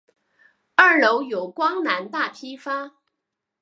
[0.73, 2.93] 二楼有光南大批发。